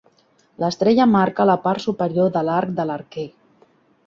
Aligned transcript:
L'estrella 0.63 1.05
marca 1.11 1.45
la 1.49 1.57
part 1.67 1.83
superior 1.85 2.33
de 2.39 2.45
l'arc 2.49 2.73
de 2.81 2.87
l'arquer. 2.93 3.29